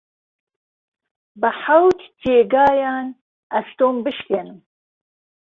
[1.39, 3.07] به حەوت جێگایان
[3.53, 4.59] ئەستۆم بشکێنم